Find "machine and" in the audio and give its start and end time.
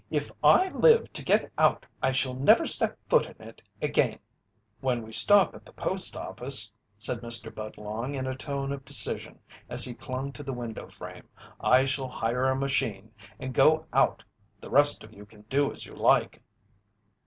12.55-13.53